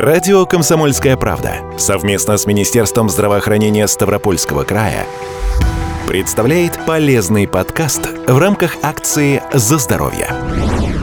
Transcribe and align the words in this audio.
Радио 0.00 0.46
«Комсомольская 0.46 1.14
правда» 1.18 1.56
совместно 1.76 2.38
с 2.38 2.46
Министерством 2.46 3.10
здравоохранения 3.10 3.86
Ставропольского 3.86 4.64
края 4.64 5.04
представляет 6.08 6.86
полезный 6.86 7.46
подкаст 7.46 8.08
в 8.26 8.38
рамках 8.38 8.76
акции 8.82 9.42
«За 9.52 9.76
здоровье». 9.76 10.28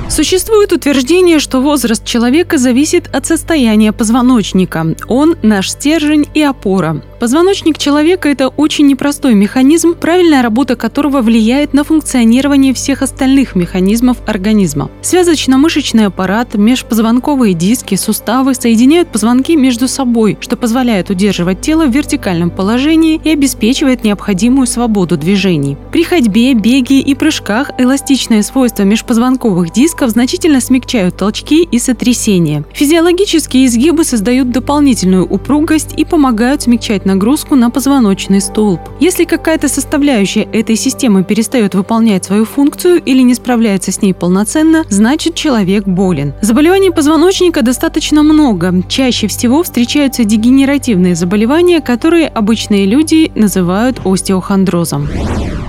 Существует 0.09 0.73
утверждение, 0.73 1.37
что 1.37 1.61
возраст 1.61 2.03
человека 2.05 2.57
зависит 2.57 3.13
от 3.13 3.27
состояния 3.27 3.91
позвоночника. 3.91 4.95
Он– 5.07 5.37
наш 5.43 5.69
стержень 5.69 6.27
и 6.33 6.41
опора. 6.41 7.03
Позвоночник 7.19 7.79
человека– 7.79 8.29
это 8.31 8.49
очень 8.49 8.85
непростой 8.85 9.33
механизм, 9.33 9.95
правильная 9.95 10.43
работа 10.43 10.75
которого 10.75 11.21
влияет 11.21 11.73
на 11.73 11.83
функционирование 11.83 12.75
всех 12.75 13.01
остальных 13.01 13.55
механизмов 13.55 14.17
организма. 14.27 14.91
Связочно-мышечный 15.01 16.05
аппарат, 16.05 16.53
межпозвонковые 16.53 17.55
диски, 17.55 17.95
суставы 17.95 18.53
соединяют 18.53 19.11
позвонки 19.11 19.55
между 19.55 19.87
собой, 19.87 20.37
что 20.41 20.57
позволяет 20.57 21.09
удерживать 21.09 21.61
тело 21.61 21.87
в 21.87 21.91
вертикальном 21.91 22.51
положении 22.51 23.19
и 23.23 23.31
обеспечивает 23.31 24.03
необходимую 24.03 24.67
свободу 24.67 25.17
движений. 25.17 25.75
При 25.91 26.03
ходьбе, 26.03 26.53
беге 26.53 26.99
и 26.99 27.15
прыжках 27.15 27.71
эластичные 27.79 28.43
свойства 28.43 28.83
межпозвонковых 28.83 29.71
дисков 29.71 30.11
значительно 30.11 30.61
смягчают 30.61 31.17
толчки 31.17 31.63
и 31.63 31.79
сотрясения. 31.79 32.63
Физиологические 32.73 33.65
изгибы 33.65 34.03
создают 34.03 34.51
дополнительную 34.51 35.25
упругость 35.25 35.95
и 35.97 36.05
помогают 36.05 36.61
смягчать 36.61 37.06
нагрузку 37.07 37.55
на 37.55 37.71
позвоночный 37.71 38.41
столб. 38.41 38.79
Если 38.99 39.23
какая-то 39.23 39.67
составляющая 39.67 40.43
этой 40.43 40.75
системы 40.75 41.23
перестает 41.23 41.73
выполнять 41.73 42.25
свою 42.25 42.45
функцию 42.45 43.01
или 43.03 43.23
не 43.23 43.33
справляется 43.33 43.91
с 43.91 44.01
ней 44.03 44.13
полноценно, 44.13 44.83
значит 44.89 45.33
человек 45.33 45.85
болен. 45.85 46.33
Заболеваний 46.41 46.91
позвоночника 46.91 47.63
достаточно 47.63 48.21
много. 48.21 48.83
Чаще 48.87 49.27
всего 49.27 49.63
встречаются 49.63 50.23
дегенеративные 50.23 51.15
заболевания, 51.15 51.81
которые 51.81 52.27
обычные 52.27 52.85
люди 52.85 53.31
называют 53.33 54.01
остеохондрозом 54.05 55.07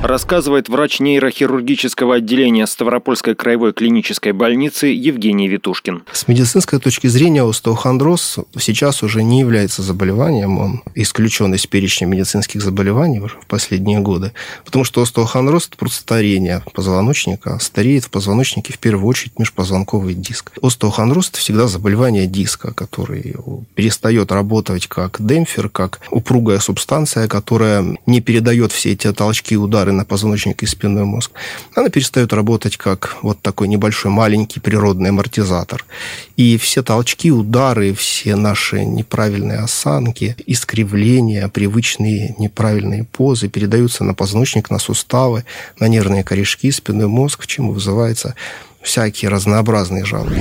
рассказывает 0.02 0.68
врач 0.68 1.00
нейрохирургического 1.00 2.16
отделения 2.16 2.66
Ставропольской 2.66 3.34
краевой 3.34 3.72
клинической 3.72 4.32
больницы 4.32 4.86
Евгений 4.86 5.48
Витушкин. 5.48 6.02
С 6.12 6.28
медицинской 6.28 6.78
точки 6.78 7.06
зрения 7.06 7.42
остеохондроз 7.42 8.38
сейчас 8.58 9.02
уже 9.02 9.22
не 9.22 9.40
является 9.40 9.82
заболеванием, 9.82 10.58
он 10.58 10.82
исключен 10.94 11.27
из 11.28 11.66
перечня 11.66 12.06
медицинских 12.06 12.62
заболеваний 12.62 13.20
в 13.20 13.46
последние 13.46 14.00
годы, 14.00 14.32
потому 14.64 14.84
что 14.84 15.02
остеохондроз– 15.02 15.66
это 15.68 15.76
просто 15.76 16.00
старение 16.00 16.62
позвоночника, 16.72 17.58
стареет 17.60 18.04
в 18.04 18.10
позвоночнике 18.10 18.72
в 18.72 18.78
первую 18.78 19.06
очередь 19.06 19.38
межпозвонковый 19.38 20.14
диск. 20.14 20.52
Остеохондроз– 20.62 21.28
это 21.30 21.38
всегда 21.38 21.66
заболевание 21.68 22.26
диска, 22.26 22.72
который 22.72 23.34
перестает 23.74 24.32
работать 24.32 24.86
как 24.86 25.16
демпфер, 25.18 25.68
как 25.68 26.00
упругая 26.10 26.58
субстанция, 26.58 27.28
которая 27.28 27.98
не 28.06 28.20
передает 28.20 28.72
все 28.72 28.92
эти 28.92 29.12
толчки 29.12 29.54
и 29.54 29.56
удары 29.56 29.92
на 29.92 30.04
позвоночник 30.04 30.62
и 30.62 30.66
спинной 30.66 31.04
мозг, 31.04 31.32
она 31.74 31.88
перестает 31.88 32.32
работать 32.32 32.76
как 32.76 33.16
вот 33.22 33.40
такой 33.42 33.68
небольшой 33.68 34.10
маленький 34.10 34.60
природный 34.60 35.10
амортизатор. 35.10 35.84
И 36.36 36.56
все 36.56 36.82
толчки, 36.82 37.30
удары, 37.30 37.94
все 37.94 38.36
наши 38.36 38.84
неправильные 38.84 39.58
осанки, 39.58 40.36
искривления, 40.46 41.17
привычные 41.52 42.34
неправильные 42.38 43.04
позы 43.04 43.48
передаются 43.48 44.04
на 44.04 44.14
позвоночник, 44.14 44.70
на 44.70 44.78
суставы, 44.78 45.44
на 45.78 45.88
нервные 45.88 46.24
корешки, 46.24 46.70
спинной 46.70 47.06
мозг, 47.06 47.46
чему 47.46 47.72
вызывается 47.72 48.34
всякие 48.82 49.30
разнообразные 49.30 50.04
жалобы. 50.04 50.34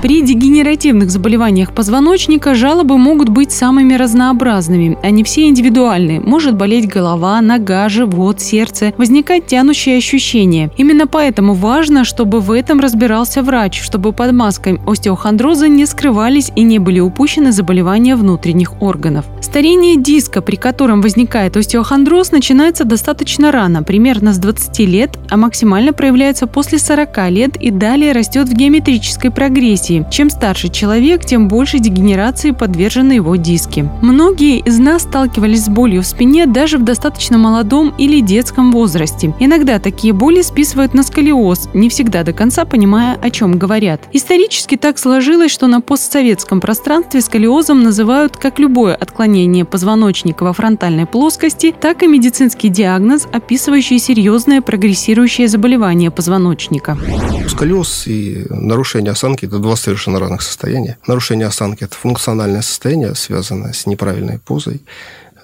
При 0.00 0.22
дегенеративных 0.22 1.10
заболеваниях 1.10 1.74
позвоночника 1.74 2.54
жалобы 2.54 2.96
могут 2.96 3.28
быть 3.28 3.52
самыми 3.52 3.94
разнообразными. 3.94 4.96
Они 5.02 5.22
все 5.24 5.46
индивидуальны. 5.48 6.20
Может 6.20 6.56
болеть 6.56 6.88
голова, 6.88 7.40
нога, 7.40 7.88
живот, 7.88 8.40
сердце, 8.40 8.94
возникать 8.96 9.46
тянущие 9.46 9.98
ощущения. 9.98 10.70
Именно 10.78 11.06
поэтому 11.06 11.54
важно, 11.54 12.04
чтобы 12.04 12.40
в 12.40 12.52
этом 12.52 12.80
разбирался 12.80 13.42
врач, 13.42 13.82
чтобы 13.82 14.12
под 14.12 14.32
маской 14.32 14.80
остеохондроза 14.86 15.68
не 15.68 15.84
скрывались 15.84 16.50
и 16.56 16.62
не 16.62 16.78
были 16.78 17.00
упущены 17.00 17.52
заболевания 17.52 18.16
внутренних 18.16 18.80
органов. 18.80 19.26
Старение 19.50 19.96
диска, 19.96 20.42
при 20.42 20.54
котором 20.54 21.00
возникает 21.00 21.56
остеохондроз, 21.56 22.30
начинается 22.30 22.84
достаточно 22.84 23.50
рано, 23.50 23.82
примерно 23.82 24.32
с 24.32 24.38
20 24.38 24.78
лет, 24.86 25.18
а 25.28 25.36
максимально 25.36 25.92
проявляется 25.92 26.46
после 26.46 26.78
40 26.78 27.30
лет 27.30 27.56
и 27.56 27.72
далее 27.72 28.12
растет 28.12 28.48
в 28.48 28.52
геометрической 28.52 29.32
прогрессии. 29.32 30.06
Чем 30.08 30.30
старше 30.30 30.68
человек, 30.68 31.24
тем 31.24 31.48
больше 31.48 31.80
дегенерации 31.80 32.52
подвержены 32.52 33.14
его 33.14 33.34
диски. 33.34 33.90
Многие 34.02 34.60
из 34.60 34.78
нас 34.78 35.02
сталкивались 35.02 35.64
с 35.64 35.68
болью 35.68 36.02
в 36.02 36.06
спине 36.06 36.46
даже 36.46 36.78
в 36.78 36.84
достаточно 36.84 37.36
молодом 37.36 37.92
или 37.98 38.20
детском 38.20 38.70
возрасте. 38.70 39.34
Иногда 39.40 39.80
такие 39.80 40.12
боли 40.12 40.42
списывают 40.42 40.94
на 40.94 41.02
сколиоз, 41.02 41.70
не 41.74 41.88
всегда 41.88 42.22
до 42.22 42.32
конца 42.32 42.64
понимая, 42.64 43.18
о 43.20 43.30
чем 43.30 43.58
говорят. 43.58 44.02
Исторически 44.12 44.76
так 44.76 44.96
сложилось, 44.96 45.50
что 45.50 45.66
на 45.66 45.80
постсоветском 45.80 46.60
пространстве 46.60 47.20
сколиозом 47.20 47.82
называют 47.82 48.36
как 48.36 48.60
любое 48.60 48.94
отклонение 48.94 49.39
позвоночника 49.64 50.44
во 50.44 50.52
фронтальной 50.52 51.06
плоскости, 51.06 51.74
так 51.78 52.02
и 52.02 52.06
медицинский 52.06 52.68
диагноз, 52.68 53.26
описывающий 53.32 53.98
серьезное 53.98 54.60
прогрессирующее 54.60 55.48
заболевание 55.48 56.10
позвоночника 56.10 56.98
сколиоз 57.50 58.06
и 58.06 58.46
нарушение 58.48 59.12
осанки– 59.12 59.44
это 59.46 59.58
два 59.58 59.76
совершенно 59.76 60.18
разных 60.18 60.40
состояния. 60.40 60.96
Нарушение 61.06 61.46
осанки– 61.46 61.84
это 61.84 61.94
функциональное 61.94 62.62
состояние, 62.62 63.14
связанное 63.14 63.74
с 63.74 63.84
неправильной 63.84 64.38
позой, 64.38 64.80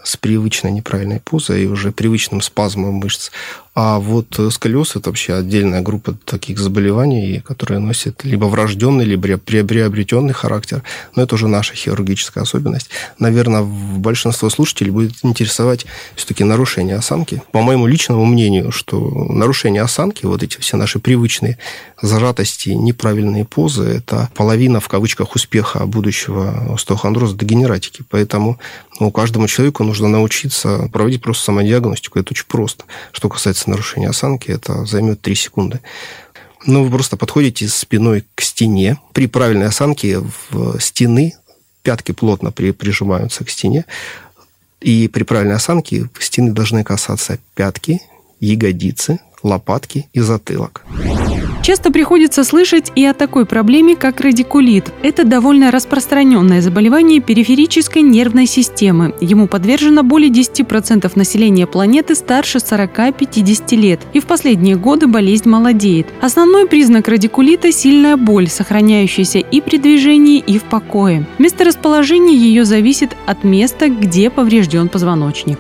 с 0.06 0.17
привычной 0.17 0.71
неправильной 0.71 1.21
позой 1.21 1.65
и 1.65 1.67
уже 1.67 1.91
привычным 1.91 2.41
спазмом 2.41 2.94
мышц. 2.94 3.31
А 3.75 3.99
вот 3.99 4.39
э, 4.39 4.50
сколиоз– 4.50 4.94
это 4.97 5.11
вообще 5.11 5.34
отдельная 5.34 5.83
группа 5.83 6.15
таких 6.25 6.59
заболеваний, 6.59 7.43
которые 7.44 7.78
носят 7.78 8.25
либо 8.25 8.47
врожденный, 8.47 9.05
либо 9.05 9.37
приобретенный 9.37 10.33
характер. 10.33 10.83
Но 11.15 11.22
это 11.22 11.34
уже 11.34 11.47
наша 11.47 11.75
хирургическая 11.75 12.45
особенность. 12.45 12.89
Наверное, 13.19 13.62
большинство 13.62 14.49
слушателей 14.49 14.93
будет 14.93 15.16
интересовать 15.22 15.84
все-таки 16.15 16.43
нарушение 16.43 16.97
осанки. 16.97 17.43
По 17.53 17.61
моему 17.61 17.87
личному 17.87 18.25
мнению, 18.25 18.72
что 18.72 18.99
нарушение 19.28 19.83
осанки, 19.83 20.25
вот 20.25 20.43
эти 20.43 20.59
все 20.59 20.78
наши 20.78 20.99
привычные 20.99 21.59
зажатости, 22.00 22.71
неправильные 22.71 23.45
позы– 23.45 23.83
это 23.84 24.31
половина, 24.34 24.81
в 24.81 24.89
кавычках, 24.89 25.34
успеха 25.34 25.84
будущего 25.84 26.75
остеохондроза 26.75 27.37
дегенератики. 27.37 28.05
Поэтому 28.09 28.59
ну, 29.00 29.11
каждому 29.11 29.49
человеку 29.49 29.84
нужно 29.84 29.96
научиться 30.05 30.89
проводить 30.93 31.23
просто 31.23 31.45
самодиагностику. 31.45 32.19
Это 32.19 32.33
очень 32.33 32.47
просто. 32.47 32.84
Что 33.12 33.29
касается 33.29 33.71
нарушение 33.71 34.11
осанки, 34.11 34.51
это 34.51 34.84
займет 34.84 35.21
3 35.23 35.34
секунды. 35.34 35.81
Ну, 36.67 36.84
вы 36.84 36.91
просто 36.91 37.17
подходите 37.17 37.69
спиной 37.69 38.25
к 38.34 38.41
стене. 38.41 38.99
При 39.12 39.27
правильной 39.27 39.67
осанке 39.67 40.19
в 40.19 40.81
стены 40.81 41.34
пятки 41.83 42.12
плотно 42.12 42.51
прижимаются 42.53 43.45
к 43.45 43.51
стене. 43.51 43.84
И 44.81 45.09
при 45.09 45.23
правильной 45.23 45.57
осанке 45.57 46.11
стены 46.19 46.53
должны 46.53 46.84
касаться 46.84 47.39
пятки, 47.55 48.03
ягодицы, 48.41 49.21
лопатки 49.43 50.09
и 50.13 50.21
затылок. 50.21 50.84
Часто 51.66 51.91
приходится 51.91 52.44
слышать 52.44 52.93
и 52.94 53.04
о 53.04 53.12
такой 53.12 53.44
проблеме, 53.44 53.97
как 53.97 54.21
радикулит. 54.21 54.93
Это 55.03 55.25
довольно 55.25 55.72
распространенное 55.72 56.60
заболевание 56.60 57.21
периферической 57.21 58.03
нервной 58.03 58.47
системы. 58.47 59.16
Ему 59.21 59.49
подвержено 59.49 60.04
более 60.04 60.31
10% 60.31 61.10
населения 61.16 61.66
планеты 61.66 62.15
старше 62.15 62.59
40-50 62.59 63.75
лет. 63.75 64.00
И 64.12 64.21
в 64.21 64.27
последние 64.27 64.77
годы 64.77 65.09
болезнь 65.09 65.49
молодеет. 65.49 66.06
Основной 66.21 66.69
признак 66.69 67.09
радикулита– 67.09 67.72
сильная 67.72 68.16
боль, 68.16 68.47
сохраняющаяся 68.47 69.41
и 69.41 69.60
при 69.60 69.78
движении, 69.78 70.38
и 70.38 70.60
в 70.60 70.62
покое. 70.62 71.27
Место 71.38 71.65
расположения 71.65 72.37
ее 72.37 72.65
зависит 72.65 73.16
от 73.27 73.42
места, 73.42 73.89
где 73.89 74.30
поврежден 74.30 74.89
позвоночник. 74.89 75.59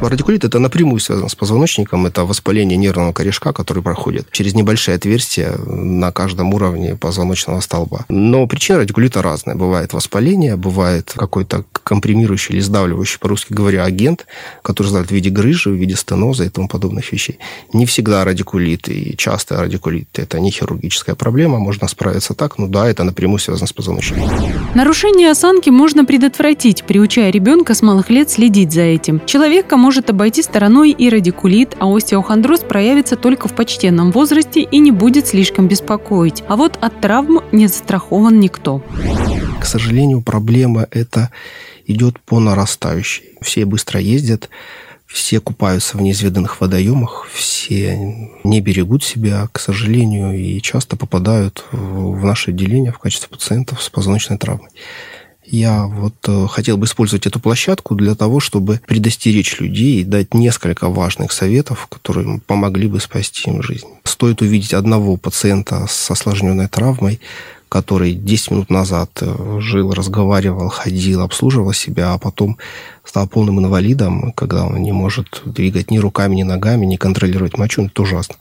Радикулит– 0.00 0.44
это 0.44 0.58
напрямую 0.58 1.00
связано 1.00 1.28
с 1.28 1.34
позвоночником. 1.34 2.06
Это 2.06 2.24
воспаление 2.24 2.76
нервного 2.76 3.12
корешка, 3.12 3.52
который 3.52 3.82
проходит 3.82 4.30
через 4.30 4.54
небольшие 4.54 4.94
отверстия 4.94 5.56
на 5.66 6.12
каждом 6.12 6.52
уровне 6.52 6.96
позвоночного 6.96 7.60
столба. 7.60 8.04
Но 8.08 8.46
причина 8.46 8.78
радикулита 8.78 9.22
разная. 9.22 9.56
Бывает 9.56 9.94
воспаление, 9.94 10.56
бывает 10.56 11.12
какой-то 11.16 11.64
компримирующий 11.82 12.54
или 12.54 12.60
сдавливающий, 12.60 13.18
по-русски 13.18 13.54
говоря, 13.54 13.84
агент, 13.84 14.26
который 14.62 14.88
сдавливает 14.88 15.10
в 15.10 15.14
виде 15.14 15.30
грыжи, 15.30 15.70
в 15.70 15.74
виде 15.74 15.96
стеноза 15.96 16.44
и 16.44 16.48
тому 16.50 16.68
подобных 16.68 17.10
вещей. 17.12 17.38
Не 17.72 17.86
всегда 17.86 18.24
радикулит 18.24 18.88
и 18.88 19.16
часто 19.16 19.56
радикулит– 19.62 20.08
это 20.18 20.38
не 20.40 20.50
хирургическая 20.50 21.14
проблема, 21.14 21.58
можно 21.58 21.88
справиться 21.88 22.34
так, 22.34 22.58
но 22.58 22.66
да, 22.66 22.88
это 22.88 23.02
напрямую 23.04 23.38
связано 23.38 23.66
с 23.66 23.72
позвоночником. 23.72 24.30
Нарушение 24.74 25.30
осанки 25.30 25.70
можно 25.70 26.04
предотвратить, 26.04 26.84
приучая 26.84 27.30
ребенка 27.30 27.74
с 27.74 27.82
малых 27.82 28.10
лет 28.10 28.30
следить 28.30 28.72
за 28.72 28.82
этим. 28.82 29.22
Человек, 29.24 29.66
кому 29.66 29.85
может 29.86 30.10
обойти 30.10 30.42
стороной 30.42 30.90
и 30.90 31.08
радикулит, 31.08 31.76
а 31.78 31.86
остеохондроз 31.86 32.64
проявится 32.64 33.14
только 33.14 33.46
в 33.46 33.54
почтенном 33.54 34.10
возрасте 34.10 34.60
и 34.60 34.78
не 34.78 34.90
будет 34.90 35.28
слишком 35.28 35.68
беспокоить. 35.68 36.42
А 36.48 36.56
вот 36.56 36.76
от 36.80 37.00
травм 37.00 37.38
не 37.52 37.68
застрахован 37.68 38.40
никто. 38.40 38.82
К 39.60 39.64
сожалению, 39.64 40.22
проблема 40.22 40.88
эта 40.90 41.30
идет 41.86 42.18
по 42.18 42.40
нарастающей. 42.40 43.26
Все 43.40 43.64
быстро 43.64 44.00
ездят, 44.00 44.50
все 45.06 45.38
купаются 45.38 45.96
в 45.96 46.02
неизведанных 46.02 46.60
водоемах, 46.60 47.28
все 47.32 47.96
не 48.42 48.60
берегут 48.60 49.04
себя, 49.04 49.48
к 49.52 49.60
сожалению, 49.60 50.36
и 50.36 50.60
часто 50.60 50.96
попадают 50.96 51.64
в 51.70 52.24
наше 52.24 52.50
отделение 52.50 52.90
в 52.90 52.98
качестве 52.98 53.28
пациентов 53.28 53.80
с 53.80 53.88
позвоночной 53.88 54.36
травмой. 54.36 54.70
Я 55.46 55.86
вот 55.86 56.14
э, 56.26 56.46
хотел 56.48 56.76
бы 56.76 56.86
использовать 56.86 57.26
эту 57.26 57.38
площадку 57.38 57.94
для 57.94 58.16
того, 58.16 58.40
чтобы 58.40 58.80
предостеречь 58.86 59.60
людей 59.60 60.00
и 60.00 60.04
дать 60.04 60.34
несколько 60.34 60.88
важных 60.88 61.30
советов, 61.30 61.86
которые 61.88 62.40
помогли 62.46 62.88
бы 62.88 62.98
спасти 62.98 63.48
им 63.48 63.62
жизнь. 63.62 63.86
Стоит 64.02 64.42
увидеть 64.42 64.74
одного 64.74 65.16
пациента 65.16 65.86
с 65.88 66.10
осложненной 66.10 66.66
травмой, 66.66 67.20
который 67.68 68.14
10 68.14 68.50
минут 68.50 68.70
назад 68.70 69.10
э, 69.20 69.58
жил, 69.60 69.92
разговаривал, 69.92 70.68
ходил, 70.68 71.22
обслуживал 71.22 71.72
себя, 71.72 72.12
а 72.12 72.18
потом 72.18 72.58
стал 73.04 73.28
полным 73.28 73.60
инвалидом, 73.60 74.32
когда 74.32 74.64
он 74.64 74.82
не 74.82 74.92
может 74.92 75.42
двигать 75.44 75.92
ни 75.92 75.98
руками, 75.98 76.34
ни 76.34 76.42
ногами, 76.42 76.86
не 76.86 76.96
контролировать 76.96 77.56
мочу, 77.56 77.86
это 77.86 78.02
ужасно. 78.02 78.34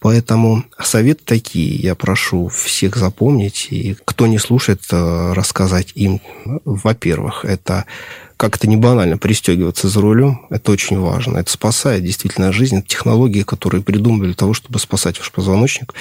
Поэтому 0.00 0.64
советы 0.80 1.22
такие, 1.24 1.74
я 1.76 1.94
прошу 1.94 2.48
всех 2.48 2.96
запомнить, 2.96 3.68
и 3.70 3.96
кто 4.04 4.26
не 4.26 4.38
слушает, 4.38 4.82
э, 4.92 5.32
рассказать 5.32 5.92
им. 5.94 6.20
Во-первых, 6.64 7.44
это 7.44 7.86
как 8.36 8.56
это 8.56 8.68
не 8.68 8.76
банально, 8.76 9.16
пристегиваться 9.16 9.88
за 9.88 10.00
рулем, 10.00 10.46
это 10.50 10.70
очень 10.70 11.00
важно. 11.00 11.38
Это 11.38 11.50
спасает 11.50 12.04
действительно 12.04 12.52
жизнь. 12.52 12.76
Это 12.76 12.86
технологии, 12.86 13.42
которые 13.42 13.82
придумали 13.82 14.26
для 14.26 14.34
того, 14.34 14.52
чтобы 14.52 14.78
спасать 14.78 15.18
ваш 15.18 15.32
позвоночник. 15.32 15.94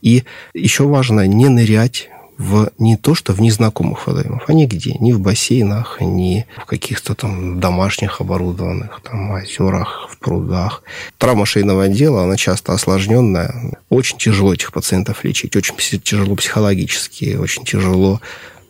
И 0.00 0.22
еще 0.54 0.84
важно 0.84 1.26
не 1.26 1.48
нырять 1.48 2.08
в 2.42 2.72
не 2.78 2.96
то, 2.96 3.14
что 3.14 3.32
в 3.32 3.40
незнакомых 3.40 4.06
водоемах, 4.06 4.42
а 4.48 4.52
нигде, 4.52 4.96
ни 4.98 5.12
в 5.12 5.20
бассейнах, 5.20 5.98
ни 6.00 6.44
в 6.60 6.66
каких-то 6.66 7.14
там 7.14 7.60
домашних 7.60 8.20
оборудованных 8.20 9.00
там, 9.02 9.30
озерах, 9.30 10.08
в 10.10 10.18
прудах. 10.18 10.82
Травма 11.18 11.46
шейного 11.46 11.84
отдела, 11.84 12.24
она 12.24 12.36
часто 12.36 12.72
осложненная. 12.72 13.78
Очень 13.90 14.18
тяжело 14.18 14.52
этих 14.52 14.72
пациентов 14.72 15.22
лечить, 15.24 15.54
очень 15.54 15.76
тяжело 16.02 16.34
психологически, 16.34 17.36
очень 17.36 17.64
тяжело 17.64 18.20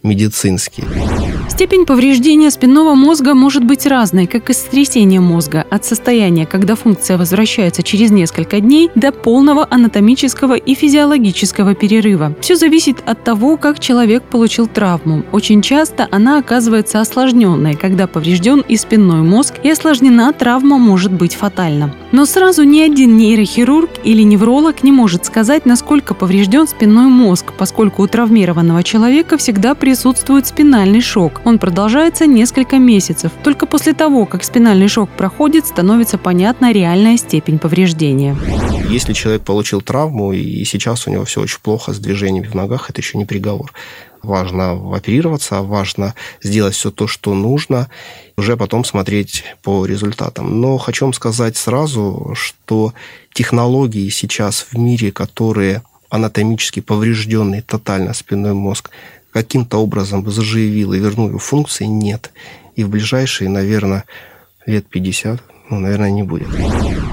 медицинский. 0.03 0.85
Степень 1.49 1.85
повреждения 1.85 2.51
спинного 2.51 2.95
мозга 2.95 3.35
может 3.35 3.65
быть 3.65 3.87
разной, 3.87 4.27
как 4.27 4.51
и 4.51 4.55
сотрясение 4.55 5.21
мозга, 5.21 5.67
от 5.71 5.85
состояния, 5.85 6.47
когда 6.47 6.77
функция 6.77 7.19
возвращается 7.19 7.83
через 7.83 8.11
несколько 8.11 8.61
дней, 8.61 8.91
до 8.95 9.13
полного 9.13 9.67
анатомического 9.69 10.55
и 10.55 10.75
физиологического 10.75 11.75
перерыва. 11.75 12.35
Все 12.41 12.57
зависит 12.57 13.03
от 13.05 13.23
того, 13.23 13.57
как 13.57 13.81
человек 13.81 14.23
получил 14.23 14.67
травму. 14.67 15.25
Очень 15.31 15.63
часто 15.63 16.09
она 16.11 16.39
оказывается 16.39 17.01
осложненной, 17.01 17.77
когда 17.77 18.07
поврежден 18.07 18.65
и 18.67 18.77
спинной 18.77 19.23
мозг, 19.23 19.55
и 19.63 19.71
осложнена 19.71 20.33
травма 20.33 20.79
может 20.79 21.13
быть 21.13 21.35
фатальна. 21.35 21.95
Но 22.13 22.27
сразу 22.27 22.65
ни 22.65 22.81
один 22.81 23.17
нейрохирург 23.17 23.91
или 24.05 24.23
невролог 24.23 24.83
не 24.83 24.93
может 24.93 25.25
сказать, 25.27 25.65
насколько 25.67 26.15
поврежден 26.15 26.69
спинной 26.69 27.07
мозг, 27.07 27.53
поскольку 27.57 28.03
у 28.03 28.07
травмированного 28.07 28.83
человека 28.83 29.39
всегда 29.39 29.75
при 29.75 29.93
присутствует 29.93 30.47
спинальный 30.47 31.03
шок. 31.03 31.43
Он 31.45 31.59
продолжается 31.59 32.25
несколько 32.25 32.79
месяцев. 32.79 33.31
Только 33.45 33.67
после 33.67 33.93
того, 33.93 34.25
как 34.25 34.43
спинальный 34.43 34.89
шок 34.89 35.11
проходит, 35.11 35.67
становится 35.67 36.17
понятна 36.17 36.73
реальная 36.73 37.19
степень 37.19 37.59
повреждения. 37.59 38.35
Если 38.89 39.13
человек 39.13 39.43
получил 39.43 39.83
травму, 39.83 40.33
и 40.33 40.65
сейчас 40.65 41.07
у 41.07 41.11
него 41.11 41.27
все 41.27 41.43
очень 41.43 41.59
плохо 41.63 41.93
с 41.93 41.99
движениями 41.99 42.47
в 42.47 42.55
ногах, 42.55 42.89
это 42.89 43.03
еще 43.03 43.19
не 43.19 43.27
приговор. 43.27 43.75
Важно 44.23 44.95
оперироваться, 44.95 45.63
важно 45.63 46.15
сделать 46.43 46.75
все 46.75 46.91
то, 46.91 47.09
что 47.09 47.35
нужно, 47.35 47.89
уже 48.37 48.57
потом 48.57 48.85
смотреть 48.85 49.45
по 49.63 49.85
результатам. 49.85 50.61
Но 50.61 50.79
хочу 50.79 51.07
вам 51.07 51.13
сказать 51.13 51.57
сразу, 51.57 52.33
что 52.35 52.95
технологии 53.33 54.09
сейчас 54.11 54.61
в 54.71 54.79
мире, 54.79 55.11
которые 55.11 55.83
анатомически 56.09 56.81
поврежденный 56.81 57.63
тотально 57.63 58.15
спинной 58.15 58.53
мозг, 58.53 58.91
каким-то 59.33 59.79
образом 59.79 60.31
заживил 60.31 60.93
и 60.93 60.99
вернул 60.99 61.29
его 61.29 61.39
функции, 61.39 61.85
нет. 61.85 62.31
И 62.77 62.85
в 62.85 62.91
ближайшие, 62.91 63.49
наверное, 63.49 64.05
лет 64.67 64.87
50, 64.87 65.43
ну, 65.71 65.81
наверное, 65.81 66.11
не 66.11 66.23
будет. 66.23 66.49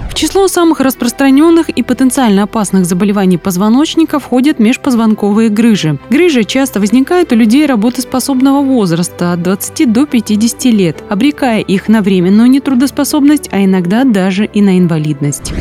В 0.09 0.13
число 0.15 0.47
самых 0.47 0.81
распространенных 0.81 1.69
и 1.69 1.83
потенциально 1.83 2.43
опасных 2.43 2.85
заболеваний 2.85 3.37
позвоночника 3.37 4.19
входят 4.19 4.59
межпозвонковые 4.59 5.49
грыжи. 5.49 5.97
Грыжи 6.09 6.43
часто 6.43 6.79
возникают 6.79 7.31
у 7.31 7.35
людей 7.35 7.65
работоспособного 7.65 8.61
возраста 8.61 9.33
от 9.33 9.43
20 9.43 9.91
до 9.93 10.05
50 10.05 10.65
лет, 10.65 11.03
обрекая 11.09 11.61
их 11.61 11.87
на 11.87 12.01
временную 12.01 12.49
нетрудоспособность, 12.49 13.49
а 13.51 13.63
иногда 13.63 14.03
даже 14.03 14.45
и 14.45 14.61
на 14.61 14.77
инвалидность 14.77 15.53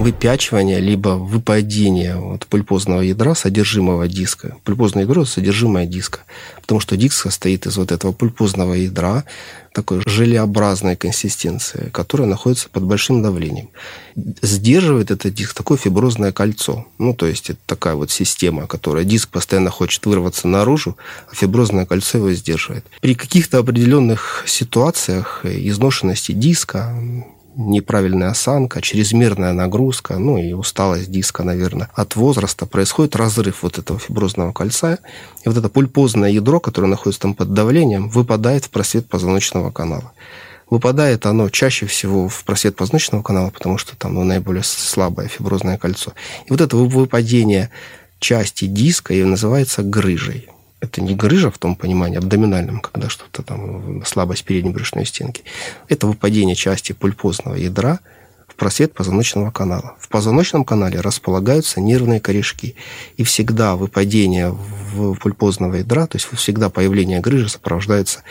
выпячивание, 0.00 0.80
либо 0.80 1.10
выпадение 1.10 2.16
вот 2.16 2.46
пульпозного 2.46 3.02
ядра, 3.02 3.34
содержимого 3.34 4.08
диска. 4.08 4.56
Пульпозное 4.64 5.04
ядро– 5.04 5.24
содержимое 5.26 5.86
диска, 5.86 6.20
потому 6.62 6.80
что 6.80 6.96
диск 6.96 7.14
состоит 7.14 7.66
из 7.66 7.76
вот 7.76 7.92
этого 7.92 8.12
пульпозного 8.12 8.74
ядра, 8.74 9.24
такой 9.72 10.02
желеобразной 10.04 10.96
консистенции, 10.96 11.90
которая 11.92 12.26
находится 12.26 12.68
под 12.68 12.84
большим 12.84 13.22
давлением. 13.22 13.68
Сдерживает 14.42 15.10
этот 15.10 15.34
диск 15.34 15.54
такое 15.54 15.78
фиброзное 15.78 16.32
кольцо. 16.32 16.86
Ну, 16.98 17.14
то 17.14 17.26
есть, 17.26 17.50
это 17.50 17.60
такая 17.66 17.94
вот 17.94 18.10
система, 18.10 18.66
которая 18.66 19.04
диск 19.04 19.28
постоянно 19.28 19.70
хочет 19.70 20.04
вырваться 20.06 20.48
наружу, 20.48 20.96
а 21.30 21.34
фиброзное 21.34 21.86
кольцо 21.86 22.18
его 22.18 22.32
сдерживает. 22.32 22.84
При 23.00 23.14
каких-то 23.14 23.58
определенных 23.58 24.44
ситуациях 24.46 25.44
изношенности 25.44 26.32
диска, 26.32 26.96
неправильная 27.60 28.30
осанка, 28.30 28.80
чрезмерная 28.80 29.52
нагрузка, 29.52 30.18
ну 30.18 30.38
и 30.38 30.52
усталость 30.52 31.10
диска, 31.10 31.42
наверное, 31.42 31.88
от 31.94 32.16
возраста, 32.16 32.66
происходит 32.66 33.16
разрыв 33.16 33.62
вот 33.62 33.78
этого 33.78 33.98
фиброзного 33.98 34.52
кольца, 34.52 34.98
и 35.44 35.48
вот 35.48 35.56
это 35.56 35.68
пульпозное 35.68 36.30
ядро, 36.30 36.60
которое 36.60 36.88
находится 36.88 37.22
там 37.22 37.34
под 37.34 37.52
давлением, 37.52 38.08
выпадает 38.08 38.64
в 38.64 38.70
просвет 38.70 39.08
позвоночного 39.08 39.70
канала. 39.70 40.12
Выпадает 40.68 41.26
оно 41.26 41.48
чаще 41.48 41.86
всего 41.86 42.28
в 42.28 42.44
просвет 42.44 42.76
позвоночного 42.76 43.22
канала, 43.22 43.50
потому 43.50 43.76
что 43.76 43.96
там 43.96 44.14
ну, 44.14 44.24
наиболее 44.24 44.62
слабое 44.62 45.28
фиброзное 45.28 45.78
кольцо. 45.78 46.12
И 46.46 46.50
вот 46.50 46.60
это 46.60 46.76
выпадение 46.76 47.70
части 48.20 48.66
диска 48.66 49.12
и 49.14 49.24
называется 49.24 49.82
грыжей 49.82 50.48
это 50.80 51.02
не 51.02 51.14
грыжа 51.14 51.50
в 51.50 51.58
том 51.58 51.76
понимании 51.76 52.18
абдоминальном, 52.18 52.80
когда 52.80 53.08
что-то 53.08 53.42
там, 53.42 54.04
слабость 54.04 54.44
передней 54.44 54.70
брюшной 54.70 55.06
стенки. 55.06 55.44
Это 55.88 56.06
выпадение 56.06 56.56
части 56.56 56.92
пульпозного 56.92 57.54
ядра 57.54 58.00
в 58.48 58.54
просвет 58.54 58.94
позвоночного 58.94 59.50
канала. 59.50 59.94
В 60.00 60.08
позвоночном 60.08 60.64
канале 60.64 61.00
располагаются 61.00 61.80
нервные 61.80 62.20
корешки. 62.20 62.74
И 63.16 63.24
всегда 63.24 63.76
выпадение 63.76 64.50
в 64.50 65.14
пульпозного 65.16 65.76
ядра, 65.76 66.06
то 66.06 66.16
есть 66.16 66.26
всегда 66.32 66.70
появление 66.70 67.20
грыжи 67.20 67.48
сопровождается 67.48 68.22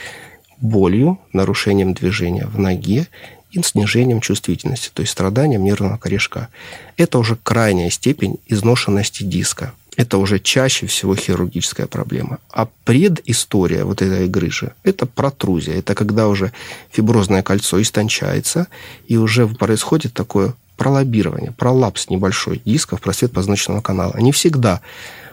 болью, 0.57 1.19
нарушением 1.31 1.93
движения 1.93 2.45
в 2.47 2.59
ноге 2.59 3.07
и 3.51 3.61
снижением 3.61 4.21
чувствительности, 4.21 4.91
то 4.93 5.01
есть 5.01 5.11
страданием 5.11 5.63
нервного 5.63 5.97
корешка. 5.97 6.49
Это 6.97 7.17
уже 7.17 7.35
крайняя 7.35 7.89
степень 7.89 8.37
изношенности 8.47 9.23
диска 9.23 9.73
это 9.97 10.17
уже 10.17 10.39
чаще 10.39 10.87
всего 10.87 11.15
хирургическая 11.15 11.87
проблема. 11.87 12.39
А 12.51 12.67
предыстория 12.85 13.83
вот 13.85 14.01
этой 14.01 14.27
грыжи– 14.27 14.73
это 14.83 15.05
протрузия. 15.05 15.75
Это 15.75 15.95
когда 15.95 16.27
уже 16.27 16.51
фиброзное 16.91 17.43
кольцо 17.43 17.81
истончается, 17.81 18.67
и 19.07 19.17
уже 19.17 19.47
происходит 19.47 20.13
такое 20.13 20.53
пролоббирование, 20.77 21.51
пролапс 21.51 22.09
небольшой 22.09 22.61
диска 22.63 22.95
в 22.95 23.01
просвет 23.01 23.33
позвоночного 23.33 23.81
канала. 23.81 24.15
Не 24.17 24.31
всегда 24.31 24.81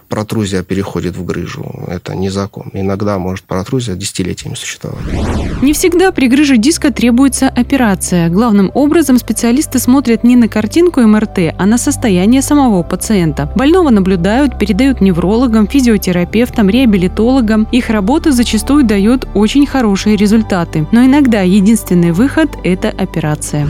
протрузия 0.08 0.62
переходит 0.62 1.16
в 1.16 1.24
грыжу. 1.24 1.84
Это 1.88 2.14
не 2.14 2.30
закон. 2.30 2.70
Иногда 2.72 3.18
может 3.18 3.44
протрузия 3.44 3.94
десятилетиями 3.94 4.54
существовать. 4.54 5.04
Не 5.62 5.72
всегда 5.72 6.12
при 6.12 6.28
грыже 6.28 6.56
диска 6.56 6.92
требуется 6.92 7.48
операция. 7.48 8.28
Главным 8.28 8.70
образом 8.74 9.18
специалисты 9.18 9.78
смотрят 9.78 10.24
не 10.24 10.36
на 10.36 10.48
картинку 10.48 11.00
МРТ, 11.00 11.54
а 11.58 11.66
на 11.66 11.78
состояние 11.78 12.42
самого 12.42 12.82
пациента. 12.82 13.50
Больного 13.56 13.90
наблюдают, 13.90 14.58
передают 14.58 15.00
неврологам, 15.00 15.66
физиотерапевтам, 15.66 16.68
реабилитологам. 16.68 17.68
Их 17.72 17.90
работа 17.90 18.32
зачастую 18.32 18.84
дает 18.84 19.26
очень 19.34 19.66
хорошие 19.66 20.16
результаты. 20.16 20.86
Но 20.92 21.04
иногда 21.04 21.42
единственный 21.42 22.12
выход– 22.12 22.50
это 22.64 22.88
операция. 22.88 23.68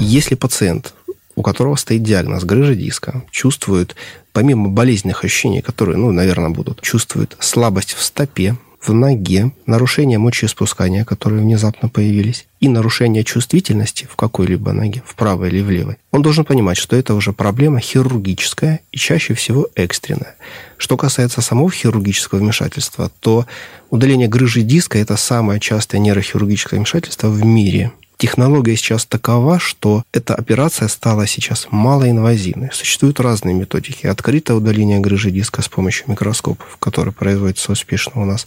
Если 0.00 0.34
пациент 0.34 0.94
у 1.34 1.42
которого 1.42 1.76
стоит 1.76 2.02
диагноз 2.02 2.44
грыжа 2.44 2.74
диска, 2.74 3.24
чувствует, 3.30 3.96
помимо 4.32 4.68
болезненных 4.68 5.24
ощущений, 5.24 5.62
которые, 5.62 5.96
ну, 5.96 6.12
наверное, 6.12 6.50
будут, 6.50 6.80
чувствует 6.80 7.36
слабость 7.40 7.94
в 7.94 8.02
стопе, 8.02 8.56
в 8.86 8.92
ноге, 8.92 9.52
нарушение 9.66 10.18
мочеиспускания, 10.18 11.04
которые 11.04 11.42
внезапно 11.42 11.88
появились, 11.88 12.46
и 12.58 12.68
нарушение 12.68 13.22
чувствительности 13.22 14.08
в 14.10 14.16
какой-либо 14.16 14.72
ноге, 14.72 15.02
в 15.06 15.14
правой 15.14 15.48
или 15.48 15.62
в 15.62 15.70
левой, 15.70 15.98
он 16.10 16.22
должен 16.22 16.44
понимать, 16.44 16.76
что 16.76 16.96
это 16.96 17.14
уже 17.14 17.32
проблема 17.32 17.80
хирургическая 17.80 18.80
и 18.90 18.96
чаще 18.96 19.34
всего 19.34 19.68
экстренная. 19.76 20.34
Что 20.78 20.96
касается 20.96 21.40
самого 21.42 21.70
хирургического 21.70 22.40
вмешательства, 22.40 23.10
то 23.20 23.46
удаление 23.90 24.28
грыжи 24.28 24.62
диска– 24.62 24.98
это 24.98 25.16
самое 25.16 25.60
частое 25.60 26.00
нейрохирургическое 26.00 26.78
вмешательство 26.78 27.28
в 27.28 27.44
мире– 27.44 27.92
Технология 28.22 28.76
сейчас 28.76 29.04
такова, 29.04 29.58
что 29.58 30.04
эта 30.12 30.36
операция 30.36 30.86
стала 30.86 31.26
сейчас 31.26 31.66
малоинвазивной. 31.72 32.70
Существуют 32.72 33.18
разные 33.18 33.52
методики. 33.52 34.06
Открытое 34.06 34.56
удаление 34.56 35.00
грыжи 35.00 35.32
диска 35.32 35.60
с 35.60 35.68
помощью 35.68 36.08
микроскопов, 36.08 36.76
которое 36.78 37.10
производится 37.10 37.72
успешно 37.72 38.22
у 38.22 38.24
нас 38.24 38.46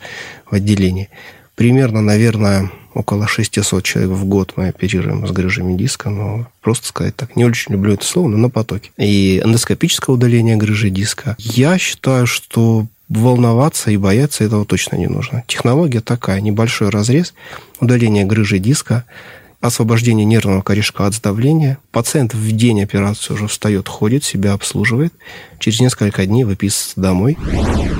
в 0.49 0.55
отделении. 0.55 1.09
Примерно, 1.55 1.99
наверное, 1.99 2.71
около 2.93 3.27
600 3.27 3.83
человек 3.83 4.11
в 4.11 4.23
год 4.23 4.53
мы 4.55 4.69
оперируем 4.69 5.27
с 5.27 5.31
грыжами 5.31 5.77
диска, 5.77 6.09
но 6.09 6.47
просто 6.61 6.87
сказать 6.87 7.17
так, 7.17 7.35
не 7.35 7.43
очень 7.43 7.73
люблю 7.73 7.95
это 7.95 8.05
слово, 8.05 8.29
но 8.29 8.37
на 8.37 8.49
потоке. 8.49 8.91
И 8.97 9.41
эндоскопическое 9.43 10.13
удаление 10.13 10.55
грыжи 10.55 10.89
диска. 10.89 11.35
Я 11.37 11.77
считаю, 11.77 12.27
что 12.27 12.87
волноваться 13.09 13.91
и 13.91 13.97
бояться 13.97 14.45
этого 14.45 14.63
точно 14.63 14.95
не 14.95 15.07
нужно. 15.07 15.43
Технология 15.47 15.99
такая, 15.99 16.39
небольшой 16.39 16.87
разрез, 16.87 17.33
удаление 17.81 18.23
грыжи 18.23 18.59
диска– 18.59 19.03
освобождение 19.67 20.25
нервного 20.25 20.61
корешка 20.61 21.05
от 21.05 21.13
сдавления. 21.13 21.77
Пациент 21.91 22.33
в 22.33 22.51
день 22.51 22.81
операции 22.81 23.33
уже 23.33 23.47
встает, 23.47 23.87
ходит, 23.87 24.23
себя 24.23 24.53
обслуживает. 24.53 25.13
Через 25.59 25.79
несколько 25.79 26.25
дней 26.25 26.43
выписывается 26.43 26.99
домой. 26.99 27.37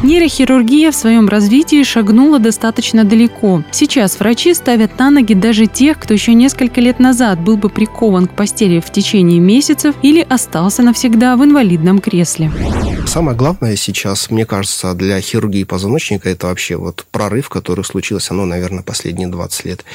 Нейрохирургия 0.04 0.92
в 0.92 0.96
своем 0.96 1.28
развитии 1.28 1.84
шагнула 1.84 2.40
достаточно 2.40 3.04
далеко. 3.04 3.64
Сейчас 3.72 4.20
врачи 4.20 4.54
ставят 4.54 5.00
на 5.00 5.10
ноги 5.10 5.34
даже 5.34 5.66
тех, 5.66 6.00
кто 6.00 6.14
еще 6.14 6.34
несколько 6.34 6.82
лет 6.82 7.00
назад 7.00 7.40
был 7.40 7.58
бы 7.58 7.70
прикован 7.70 8.28
к 8.28 8.36
постели 8.36 8.80
в 8.80 8.92
течение 8.92 9.40
месяцев 9.40 9.96
или 10.02 10.26
остался 10.28 10.84
навсегда 10.84 11.36
в 11.38 11.44
инвалидном 11.44 12.00
кресле. 12.00 12.52
Самое 13.08 13.38
главное 13.38 13.76
сейчас, 13.76 14.30
мне 14.30 14.46
кажется, 14.46 14.94
для 14.94 15.22
хирургии 15.22 15.64
позвоночника 15.64 16.30
это 16.30 16.48
вообще 16.48 16.76
вот 16.76 17.06
прорыв, 17.12 17.50
который 17.50 17.86
случился, 17.86 18.34
ну, 18.34 18.46
наверное, 18.46 18.84
последние 18.84 19.28
20 19.28 19.66
лет. 19.66 19.86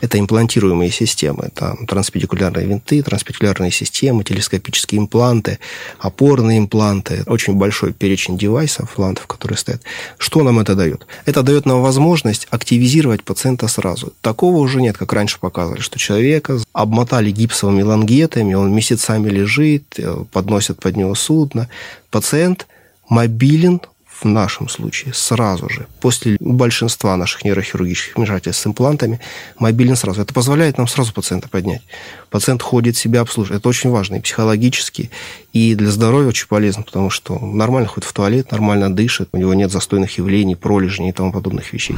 Это 0.00 0.18
имплантируемые 0.18 0.90
системы. 0.90 1.11
Там 1.54 1.86
транспедикулярные 1.86 2.66
винты, 2.66 3.02
транспедикулярные 3.02 3.70
системы, 3.70 4.24
телескопические 4.24 5.00
импланты, 5.00 5.58
опорные 5.98 6.58
импланты. 6.58 7.22
Очень 7.26 7.54
большой 7.54 7.92
перечень 7.92 8.38
девайсов, 8.38 8.90
имплантов, 8.90 9.26
которые 9.26 9.58
стоят. 9.58 9.82
Что 10.18 10.42
нам 10.42 10.58
это 10.58 10.74
дает? 10.74 11.06
Это 11.26 11.42
дает 11.42 11.66
нам 11.66 11.82
возможность 11.82 12.46
активизировать 12.50 13.22
пациента 13.24 13.68
сразу. 13.68 14.12
Такого 14.20 14.58
уже 14.58 14.80
нет, 14.80 14.96
как 14.96 15.12
раньше 15.12 15.38
показывали, 15.40 15.80
что 15.80 15.98
человека 15.98 16.58
обмотали 16.72 17.30
гипсовыми 17.30 17.82
лангетами, 17.82 18.54
он 18.54 18.74
месяцами 18.74 19.28
лежит, 19.28 19.98
э, 19.98 20.24
подносят 20.32 20.80
под 20.80 20.96
него 20.96 21.14
судно. 21.14 21.68
Пациент 22.10 22.66
мобилен, 23.08 23.80
в 24.24 24.28
нашем 24.28 24.68
случае 24.68 25.14
сразу 25.14 25.68
же, 25.68 25.86
после 26.00 26.36
большинства 26.40 27.16
наших 27.16 27.44
нейрохирургических 27.44 28.16
вмешательств 28.16 28.62
с 28.62 28.66
имплантами, 28.66 29.20
мобилен 29.58 29.96
сразу. 29.96 30.22
Это 30.22 30.32
позволяет 30.32 30.78
нам 30.78 30.88
сразу 30.88 31.12
пациента 31.12 31.48
поднять. 31.48 31.82
Пациент 32.30 32.62
ходит, 32.62 32.96
себя 32.96 33.20
обслуживает. 33.20 33.60
Это 33.60 33.68
очень 33.68 33.90
важно 33.90 34.16
и 34.16 34.20
психологически, 34.20 35.10
и 35.52 35.74
для 35.74 35.90
здоровья 35.90 36.28
очень 36.28 36.46
полезно, 36.48 36.82
потому 36.82 37.10
что 37.10 37.38
нормально 37.38 37.88
ходит 37.88 38.08
в 38.08 38.12
туалет, 38.12 38.50
нормально 38.52 38.94
дышит, 38.94 39.28
у 39.32 39.36
него 39.36 39.52
нет 39.52 39.70
застойных 39.70 40.16
явлений, 40.18 40.56
пролежней 40.56 41.10
и 41.10 41.12
тому 41.12 41.32
подобных 41.32 41.72
вещей. 41.72 41.96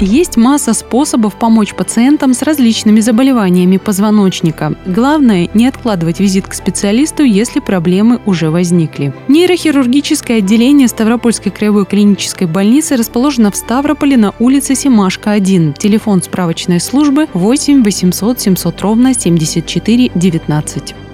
Есть 0.00 0.36
масса 0.36 0.72
способов 0.72 1.38
помочь 1.38 1.74
пациентам 1.74 2.32
с 2.32 2.42
различными 2.42 3.00
заболеваниями 3.00 3.76
позвоночника. 3.76 4.74
Главное– 4.86 5.50
не 5.54 5.66
откладывать 5.66 6.20
визит 6.20 6.46
к 6.46 6.54
специалисту, 6.54 7.24
если 7.24 7.60
проблемы 7.60 8.20
уже 8.24 8.50
возникли. 8.50 9.12
Нейрохирургическое 9.28 10.38
отделение 10.38 10.88
Ставропольской 10.88 11.47
краевой 11.50 11.86
клинической 11.86 12.46
больницы 12.46 12.96
расположено 12.96 13.50
в 13.50 13.56
Ставрополе 13.56 14.16
на 14.16 14.34
улице 14.38 14.74
Семашка, 14.74 15.32
1. 15.32 15.74
Телефон 15.74 16.22
справочной 16.22 16.80
службы 16.80 17.26
8 17.34 17.82
800 17.82 18.40
700 18.40 18.80
ровно 18.80 19.14
74 19.14 20.10
19. 20.14 21.07